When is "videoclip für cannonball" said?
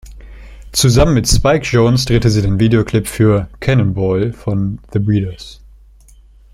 2.59-4.33